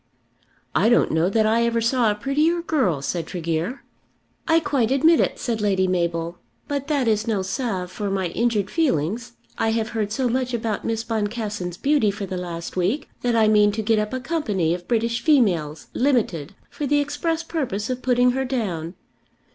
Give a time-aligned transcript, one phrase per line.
[0.73, 3.83] "I don't know that I ever saw a prettier girl," said Tregear.
[4.47, 6.39] "I quite admit it," said Lady Mabel.
[6.67, 10.83] "But that is no salve for my injured feelings I have heard so much about
[10.85, 14.73] Miss Boncassen's beauty for the last week, that I mean to get up a company
[14.73, 18.95] of British females, limited, for the express purpose of putting her down.